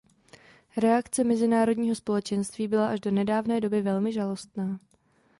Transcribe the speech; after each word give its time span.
Reakce 0.77 1.23
mezinárodního 1.23 1.95
společenství 1.95 2.67
byla 2.67 2.87
až 2.87 2.99
do 2.99 3.11
nedávné 3.11 3.61
doby 3.61 3.81
velmi 3.81 4.13
žalostná. 4.13 4.79